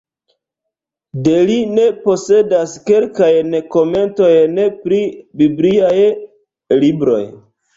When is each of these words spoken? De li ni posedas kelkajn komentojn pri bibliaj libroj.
De 1.27 1.33
li 1.49 1.57
ni 1.73 1.83
posedas 2.05 2.73
kelkajn 2.87 3.59
komentojn 3.77 4.59
pri 4.87 5.01
bibliaj 5.43 5.95
libroj. 6.83 7.25